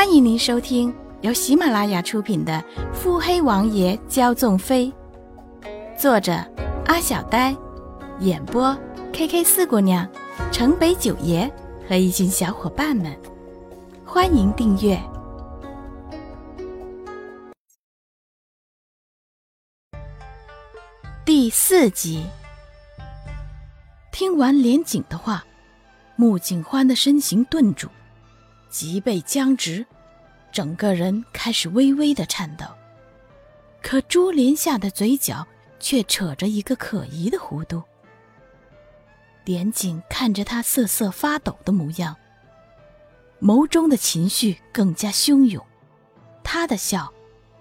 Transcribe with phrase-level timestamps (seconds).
[0.00, 2.54] 欢迎您收听由喜马拉雅出品的
[2.94, 4.90] 《腹黑王爷骄纵妃》，
[6.00, 6.32] 作者
[6.86, 7.54] 阿小呆，
[8.20, 8.74] 演播
[9.12, 10.08] K K 四姑娘、
[10.50, 11.52] 城北九爷
[11.86, 13.14] 和一群小伙伴们。
[14.02, 14.98] 欢迎订阅
[21.26, 22.24] 第四集。
[24.10, 25.44] 听完连锦的话，
[26.16, 27.86] 穆景欢的身形顿住。
[28.70, 29.84] 脊背僵直，
[30.52, 32.64] 整个人开始微微的颤抖。
[33.82, 35.46] 可朱林下的嘴角
[35.78, 37.82] 却扯着一个可疑的弧度。
[39.44, 42.14] 连锦看着他瑟瑟发抖的模样，
[43.40, 45.64] 眸中的情绪更加汹涌。
[46.44, 47.12] 他的笑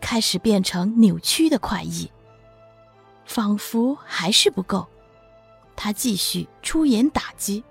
[0.00, 2.10] 开始变成扭曲的快意，
[3.26, 4.86] 仿佛还是不够。
[5.76, 7.62] 他继续出言打击：“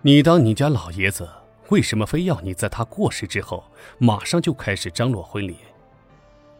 [0.00, 1.28] 你当你家老爷子？”
[1.70, 3.64] 为什么非要你在他过世之后
[3.98, 5.56] 马上就开始张罗婚礼？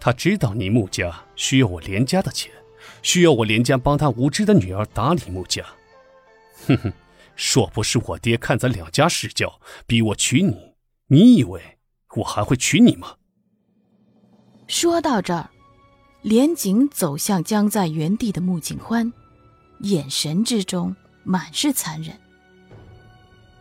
[0.00, 2.50] 他知道你穆家需要我连家的钱，
[3.02, 5.62] 需要我连家帮他无知的女儿打理穆家。
[6.66, 6.92] 哼哼，
[7.36, 10.74] 若不是我爹看咱两家世交，逼我娶你，
[11.08, 11.60] 你以为
[12.16, 13.16] 我还会娶你吗？
[14.68, 15.50] 说到这儿，
[16.22, 19.12] 连景走向僵在原地的穆景欢，
[19.80, 22.18] 眼神之中满是残忍。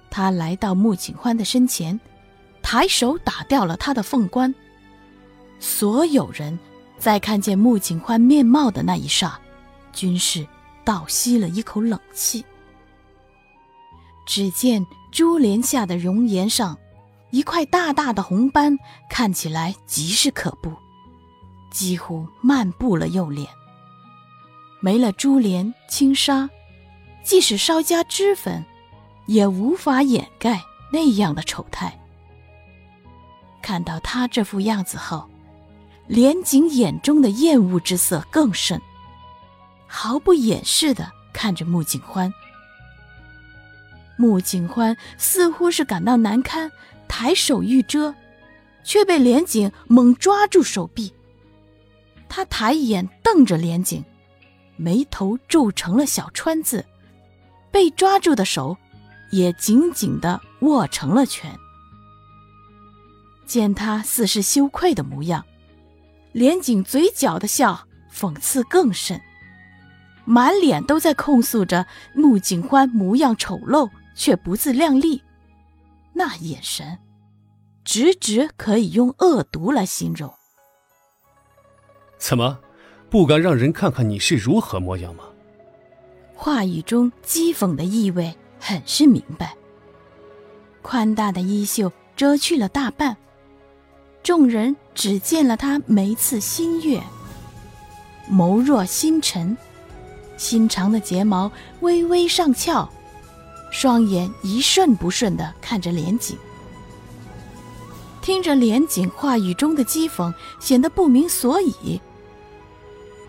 [0.09, 1.99] 他来到穆景欢的身前，
[2.61, 4.53] 抬手打掉了他的凤冠。
[5.59, 6.57] 所有人
[6.97, 9.33] 在看见穆景欢面貌的那一霎，
[9.93, 10.47] 均是
[10.83, 12.43] 倒吸了一口冷气。
[14.25, 16.77] 只见珠帘下的容颜上，
[17.31, 18.77] 一块大大的红斑，
[19.09, 20.71] 看起来极是可怖，
[21.71, 23.47] 几乎漫步了右脸。
[24.81, 26.49] 没了珠帘轻纱，
[27.23, 28.63] 即使稍加脂粉。
[29.29, 30.59] 也无法掩盖
[30.91, 31.95] 那样的丑态。
[33.61, 35.29] 看到他这副样子后，
[36.07, 38.81] 连景眼中的厌恶之色更甚，
[39.85, 42.33] 毫不掩饰的看着穆景欢。
[44.17, 46.71] 穆景欢似乎是感到难堪，
[47.07, 48.15] 抬手欲遮，
[48.83, 51.13] 却被连景猛抓住手臂。
[52.27, 54.03] 他抬眼瞪着连景，
[54.75, 56.83] 眉头皱成了小川字，
[57.69, 58.75] 被抓住的手。
[59.31, 61.57] 也紧紧的握成了拳。
[63.45, 65.43] 见他似是羞愧的模样，
[66.31, 69.19] 连锦嘴角的笑讽刺更甚，
[70.25, 75.23] 满脸都在控诉着穆景欢模样丑陋却不自量力，
[76.13, 76.99] 那眼神，
[77.83, 80.31] 直直可以用恶毒来形容。
[82.19, 82.59] 怎么，
[83.09, 85.23] 不敢让人看看你是如何模样吗？
[86.35, 88.37] 话语中讥讽的意味。
[88.59, 89.55] 很是明白。
[90.81, 93.15] 宽大的衣袖遮去了大半，
[94.23, 97.01] 众人只见了他眉次新月，
[98.31, 99.57] 眸若星辰，
[100.37, 102.89] 新长的睫毛微微上翘，
[103.71, 106.37] 双眼一瞬不瞬的看着连锦。
[108.21, 111.99] 听着连锦话语中的讥讽，显得不明所以。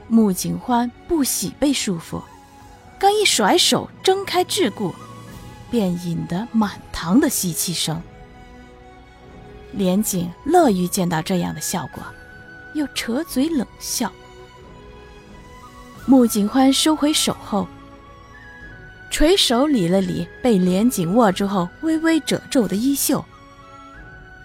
[0.09, 2.21] 穆景欢不喜被束缚，
[2.99, 4.93] 刚一甩手挣开桎梏。
[5.71, 8.03] 便引得满堂的吸气声。
[9.73, 12.03] 连锦乐于见到这样的效果，
[12.75, 14.11] 又扯嘴冷笑。
[16.07, 17.69] 穆景欢收回手后，
[19.11, 23.25] 垂手理了理被连锦握住后微微褶皱的衣袖，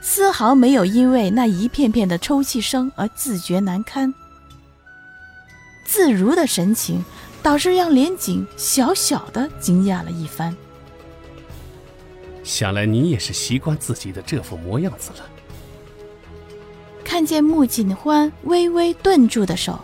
[0.02, 4.14] 丝毫没有因为那一片片的抽泣声而自觉难堪。
[5.86, 7.04] 自如的神情，
[7.42, 10.56] 倒是让连锦小小的惊讶了一番。
[12.46, 15.30] 想来你也是习惯自己的这副模样子了。
[17.04, 19.80] 看见穆锦欢微微顿住的手，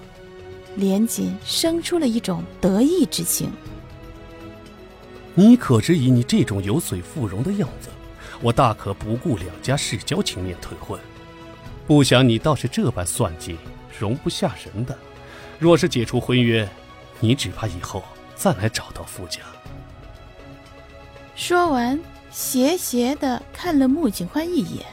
[0.75, 3.51] 连锦生出了一种得意之情。
[5.33, 7.89] 你可知以你这种有嘴附容的样子，
[8.41, 10.99] 我大可不顾两家世交情面退婚。
[11.87, 13.57] 不想你倒是这般算计，
[13.99, 14.95] 容不下人的。
[15.57, 16.69] 若是解除婚约，
[17.19, 18.03] 你只怕以后
[18.35, 19.39] 再来找到傅家。
[21.35, 21.99] 说完。
[22.31, 24.85] 斜斜的看了穆景欢一眼，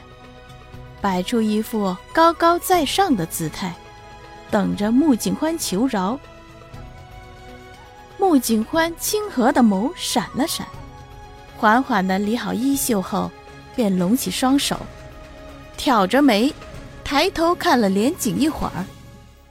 [0.99, 3.73] 摆出一副高高在上的姿态，
[4.51, 6.19] 等着穆景欢求饶。
[8.17, 10.67] 穆景欢清和的眸闪了闪，
[11.57, 13.31] 缓缓的理好衣袖后，
[13.73, 14.77] 便拢起双手，
[15.77, 16.53] 挑着眉，
[17.05, 18.85] 抬头看了连景一会儿，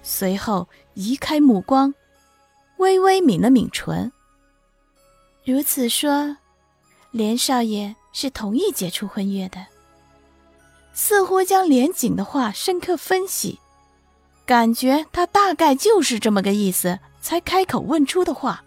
[0.03, 1.95] 随后移开目光，
[2.77, 4.13] 微微抿了抿唇。
[5.43, 6.37] 如此说。
[7.11, 9.67] 连少爷是同意解除婚约的。
[10.93, 13.61] 似乎将连景的话深刻分析，
[14.45, 18.65] 感觉他大概就是这么个意思，才开口问出的话。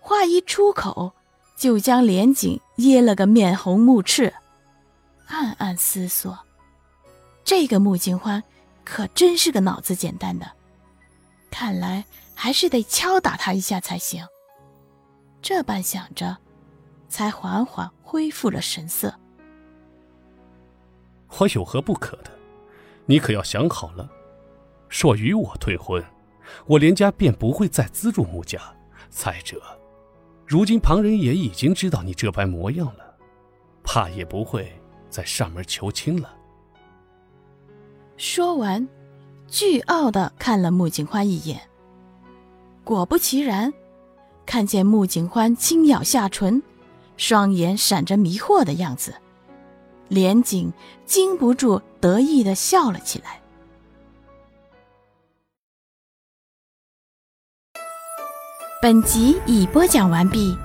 [0.00, 1.12] 话一出口，
[1.56, 4.34] 就将连景噎了个面红目赤，
[5.26, 6.36] 暗暗思索：
[7.44, 8.42] 这个穆景欢
[8.84, 10.50] 可真是个脑子简单的，
[11.50, 12.04] 看来
[12.34, 14.26] 还是得敲打他一下才行。
[15.40, 16.36] 这般想着，
[17.08, 19.14] 才缓缓恢复了神色。
[21.38, 22.30] 我有何不可的？
[23.06, 24.08] 你可要想好了。
[24.88, 26.04] 若与我退婚，
[26.66, 28.60] 我连家便不会再资助穆家。
[29.10, 29.60] 再者，
[30.46, 33.16] 如今旁人也已经知道你这般模样了，
[33.82, 34.70] 怕也不会
[35.08, 36.34] 再上门求亲了。
[38.16, 38.86] 说完，
[39.48, 41.60] 倨傲的看了穆景欢一眼。
[42.84, 43.72] 果不其然。
[44.44, 46.62] 看见穆景欢轻咬下唇，
[47.18, 49.14] 双眼闪着迷惑的样子，
[50.08, 50.72] 连景
[51.04, 53.42] 禁不住得意的笑了起来。
[58.80, 60.56] 本集已播讲完毕。